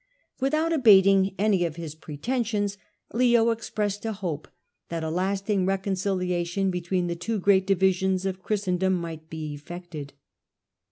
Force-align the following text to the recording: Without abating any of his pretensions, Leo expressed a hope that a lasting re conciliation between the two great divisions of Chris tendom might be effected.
Without 0.39 0.73
abating 0.73 1.35
any 1.37 1.63
of 1.63 1.75
his 1.75 1.93
pretensions, 1.93 2.75
Leo 3.13 3.51
expressed 3.51 4.03
a 4.03 4.13
hope 4.13 4.47
that 4.89 5.03
a 5.03 5.11
lasting 5.11 5.67
re 5.67 5.77
conciliation 5.77 6.71
between 6.71 7.05
the 7.05 7.15
two 7.15 7.37
great 7.37 7.67
divisions 7.67 8.25
of 8.25 8.41
Chris 8.41 8.65
tendom 8.65 8.93
might 8.93 9.29
be 9.29 9.53
effected. 9.53 10.13